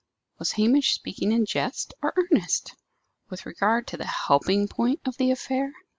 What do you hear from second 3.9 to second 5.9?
the helping point of the affair?